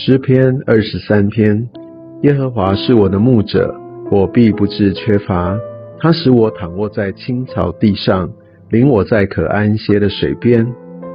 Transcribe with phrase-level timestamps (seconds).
[0.00, 1.68] 诗篇二十三篇：
[2.22, 3.74] 耶和华是我的牧者，
[4.12, 5.58] 我必不致缺乏。
[5.98, 8.30] 他使我躺卧在青草地上，
[8.70, 10.64] 领我在可安歇的水边。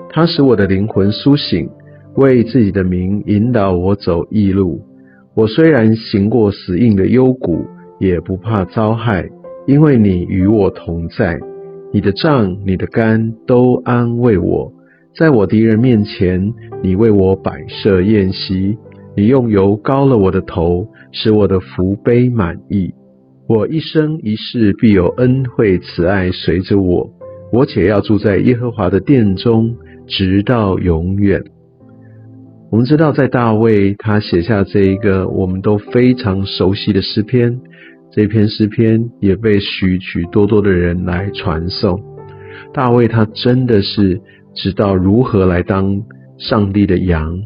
[0.10, 1.70] 他使我的灵魂苏醒，
[2.16, 4.82] 为自己的名引导我走义路。
[5.34, 7.66] 我虽然行过死荫的幽谷，
[8.02, 9.30] 也不怕遭害，
[9.66, 11.40] 因为你与我同在。
[11.94, 14.74] 你的杖、你的竿都安慰我。
[15.16, 18.76] 在我敌人面前，你为我摆设宴席，
[19.16, 22.91] 你用油膏了我的头，使我的福杯满溢。
[23.48, 27.07] 我一生一世必有恩惠慈爱随着我，
[27.52, 29.76] 我且要住在耶和华的殿中，
[30.07, 31.43] 直到永远。
[32.71, 37.60] 我们知道，在大卫他写下这一个我们都非常熟悉的诗篇，
[38.12, 42.01] 这篇诗篇也被许许多多的人来传颂。
[42.73, 44.20] 大卫他真的是
[44.55, 46.01] 知道如何来当
[46.37, 47.40] 上帝的羊，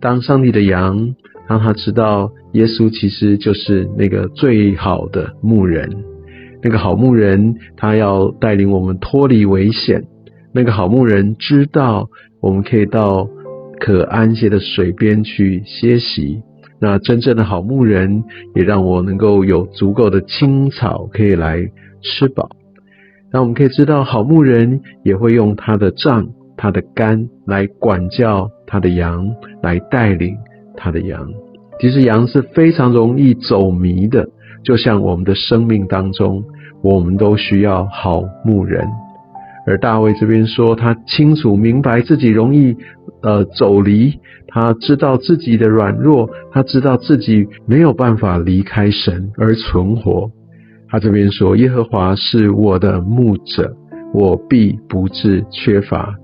[0.00, 1.14] 当上帝的羊，
[1.48, 5.88] 让他知道耶稣其实就是那个最好的牧人，
[6.62, 10.04] 那个好牧人，他要带领我们脱离危险，
[10.52, 12.08] 那个好牧人知道
[12.40, 13.28] 我们可以到。
[13.84, 16.40] 可安歇的水边去歇息。
[16.80, 18.22] 那真正的好牧人
[18.54, 21.68] 也让我能够有足够的青草可以来
[22.00, 22.48] 吃饱。
[23.32, 26.28] 那我们可以知道，好牧人也会用他的杖、
[26.62, 29.28] 他的肝来管教他的羊，
[29.64, 30.36] 来带领
[30.76, 31.28] 他的羊。
[31.80, 34.28] 其实羊是非常容易走迷的，
[34.62, 36.44] 就像我们的生命当中，
[36.80, 38.86] 我们都需要好牧人。
[39.66, 42.76] 而大卫这边说，他清楚明白自己容易
[43.24, 50.30] 呃走离，他知道自己的软弱，他知道自己没有办法离开神而存活。
[50.88, 53.74] 他这边说，耶和华是我的牧者，
[54.14, 56.14] 我必不致缺乏。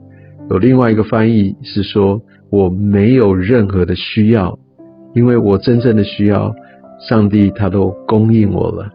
[0.50, 2.20] 有另外一个翻译是说，
[2.50, 4.58] 我没有任何的需要，
[5.14, 6.54] 因为我真正的需要，
[7.08, 8.90] 上帝他都供应我了。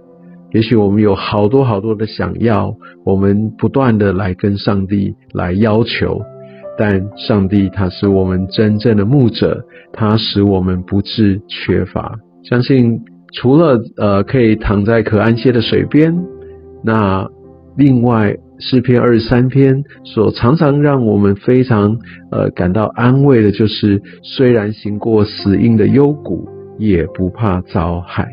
[0.52, 2.76] 也许我们有好多好多的想要，
[3.06, 6.22] 我们不断的来跟上帝来要求，
[6.78, 12.18] 但上帝他是我们真正的牧者，他使我们不致缺乏。
[12.44, 13.00] 相信
[13.34, 16.16] 除了呃可以躺在可安歇的水边，
[16.84, 17.28] 那
[17.78, 21.98] 另外诗篇二十三篇所常常让我们非常
[22.32, 26.48] 呃感到安慰的，就是虽然行过死荫的幽谷，
[26.78, 28.28] 也不怕遭害。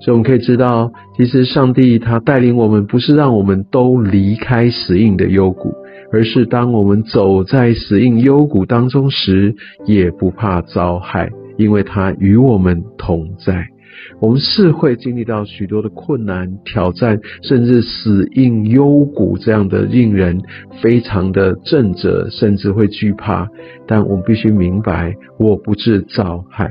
[0.00, 5.72] 所以我们可以知道，其实上帝他带领我们，不是让我们都离开死荫的幽谷，
[6.12, 9.54] 而是当我们走在死荫幽谷当中时，
[9.86, 13.73] 也不怕遭害，因为他与我们同在。
[14.20, 20.40] 我们是会经历到许多的困难、挑战，甚至死荫幽谷这样的令人
[20.82, 23.48] 非常的震折，甚至会惧怕。
[23.86, 26.70] 但我们必须明白，我不是遭害。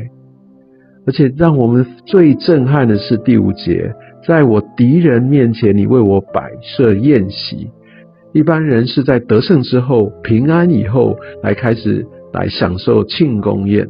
[1.05, 3.93] 而且让我们最震撼的是第五节，
[4.25, 7.69] 在我敌人面前，你为我摆设宴席。
[8.31, 13.87] 一般人是在得胜之后、平安以后来开始来享受庆功宴，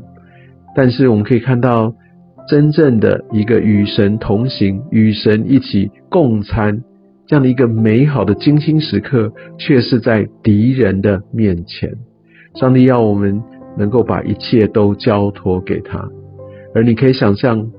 [0.75, 1.93] 但是我们可以看到，
[2.47, 6.83] 真正的一个与神同行、与神一起共餐
[7.25, 11.89] 这样的一个美好的精心时刻，却是在敌人的面前。
[12.55, 13.41] 上帝要我们
[13.77, 16.07] 能够把一切都交托给他。
[16.75, 17.71] 而你可以想象，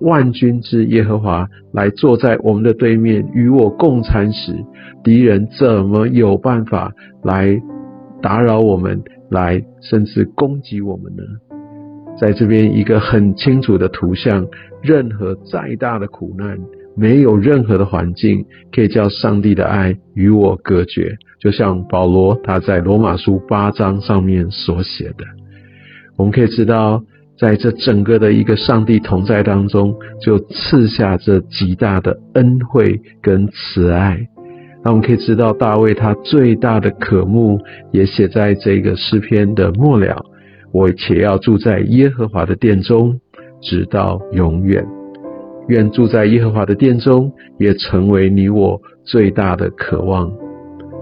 [0.00, 4.54] 万军之耶和华来坐在我们的对面，与我共餐时，
[5.02, 6.92] 敌人怎么有办法
[7.22, 7.60] 来
[8.22, 11.22] 打扰我们，来甚至攻击我们呢？
[12.20, 14.46] 在这边一个很清楚的图像，
[14.82, 16.58] 任何再大的苦难，
[16.96, 21.16] 没有任何的环境可以叫上帝的爱与我隔绝。
[21.40, 25.24] 就像保罗他在罗马书八章上面所写的，
[26.16, 27.02] 我们可以知道。
[27.36, 34.28] 在这整个的一个上帝同在当中，就赐下这极大的恩惠跟慈爱。
[34.84, 37.58] 那我们可以知道，大卫他最大的渴慕，
[37.90, 40.24] 也写在这个诗篇的末了。
[40.74, 43.20] 我且要住在耶和华的殿中，
[43.62, 44.84] 直到永远。
[45.68, 50.32] 愿住在耶和华的殿中，也成为你我最大的渴望。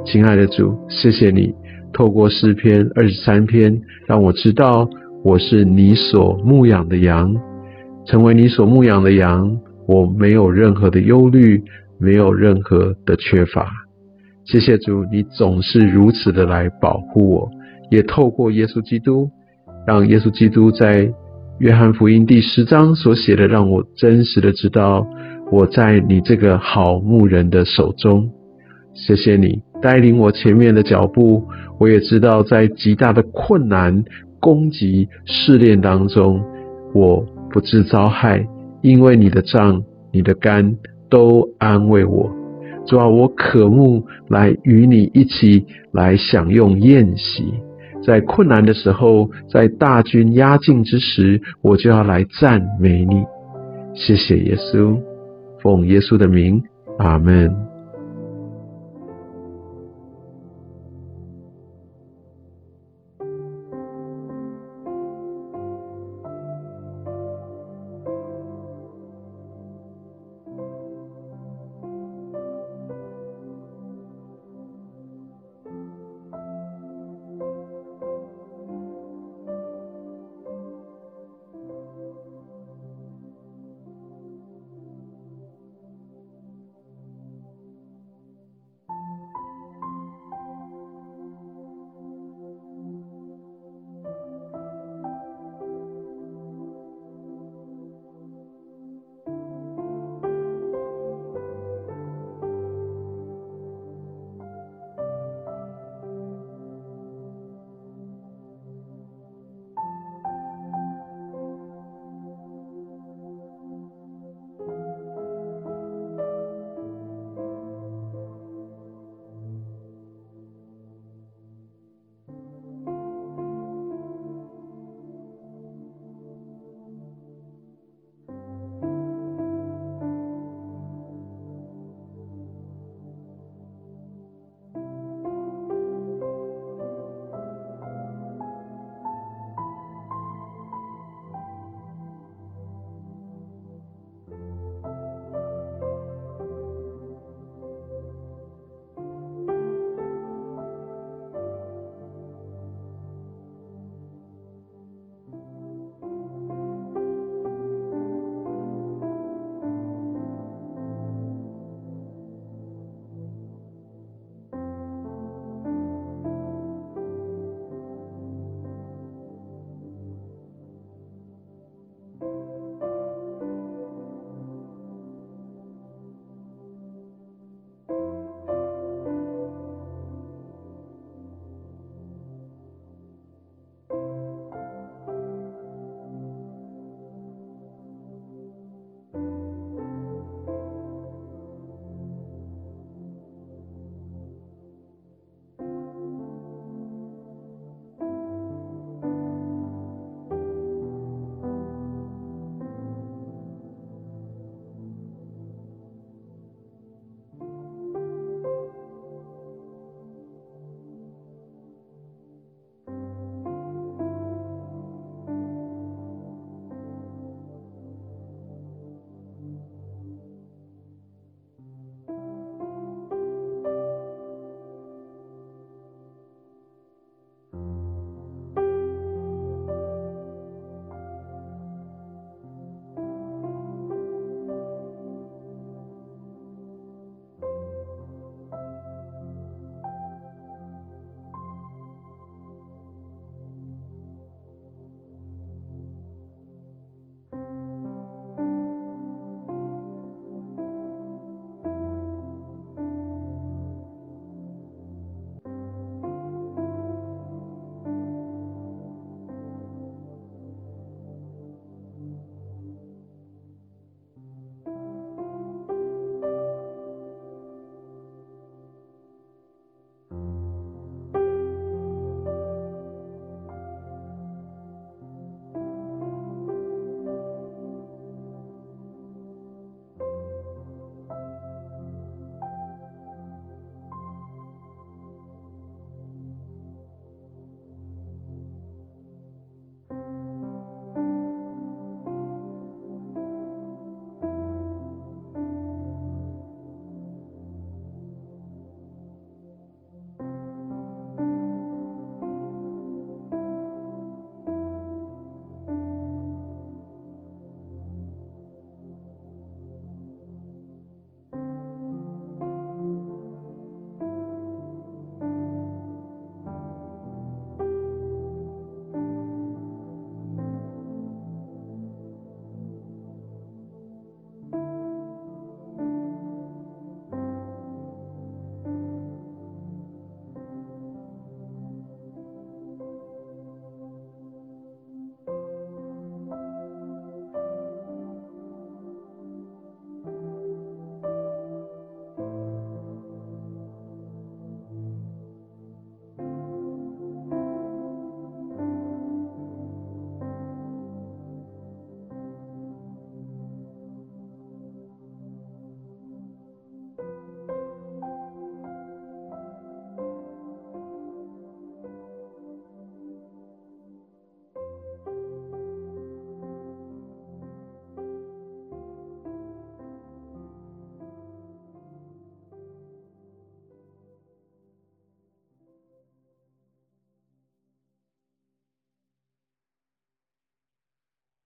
[0.04, 1.54] 亲爱的主，谢谢你
[1.90, 4.86] 透过诗篇二十三篇，让我知道。
[5.24, 7.34] 我是你所牧养的羊，
[8.04, 11.62] 成为你所牧养的羊，我没有任何的忧虑，
[11.98, 13.70] 没有任何的缺乏。
[14.44, 17.50] 谢谢主，你总是如此的来保护我，
[17.90, 19.30] 也透过耶稣基督，
[19.86, 21.12] 让耶稣基督在
[21.58, 25.06] 约翰福音第十章所写的，让我真实的知道
[25.50, 28.30] 我在你这个好牧人的手中。
[28.94, 31.44] 谢谢你带领我前面的脚步，
[31.78, 34.04] 我也知道在极大的困难。
[34.40, 36.42] 攻击试炼当中，
[36.92, 38.44] 我不致遭害，
[38.80, 39.80] 因为你的杖、
[40.12, 40.76] 你的肝
[41.08, 42.28] 都安慰我。
[42.84, 47.54] 主啊，我渴慕来与你一起来享用宴席，
[48.04, 53.24] 在困难的时候，在大军压境之时，我就要来赞美你。
[53.94, 55.00] 谢谢耶稣，
[55.62, 56.62] 奉耶稣的名，
[56.98, 57.71] 阿门。